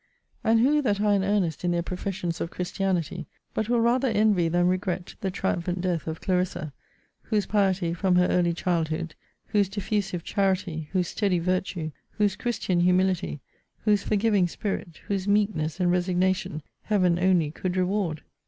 And 0.43 0.61
who 0.61 0.81
that 0.81 0.99
are 0.99 1.13
in 1.13 1.23
earnest 1.23 1.63
in 1.63 1.69
their 1.69 1.83
professions 1.83 2.41
of 2.41 2.49
Christianity, 2.49 3.27
but 3.53 3.69
will 3.69 3.81
rather 3.81 4.07
envy 4.07 4.49
than 4.49 4.65
regret 4.67 5.13
the 5.21 5.29
triumphant 5.29 5.79
death 5.79 6.07
of 6.07 6.21
CLARISSA; 6.21 6.73
whose 7.25 7.45
piety, 7.45 7.93
from 7.93 8.15
her 8.15 8.25
early 8.25 8.51
childhood; 8.51 9.13
whose 9.49 9.69
diffusive 9.69 10.23
charity; 10.23 10.89
whose 10.93 11.09
steady 11.09 11.37
virtue; 11.37 11.91
whose 12.13 12.35
Christian 12.35 12.79
humility, 12.79 13.41
whose 13.81 14.01
forgiving 14.01 14.47
spirit; 14.47 15.01
whose 15.05 15.27
meekness, 15.27 15.79
and 15.79 15.91
resignation, 15.91 16.63
HEAVEN 16.89 17.19
only 17.19 17.51
could 17.51 17.77
reward? 17.77 18.23